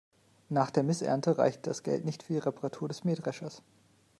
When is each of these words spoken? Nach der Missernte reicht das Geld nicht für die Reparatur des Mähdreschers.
Nach 0.49 0.71
der 0.71 0.81
Missernte 0.81 1.37
reicht 1.37 1.67
das 1.67 1.83
Geld 1.83 2.05
nicht 2.05 2.23
für 2.23 2.33
die 2.33 2.39
Reparatur 2.39 2.87
des 2.87 3.03
Mähdreschers. 3.03 3.61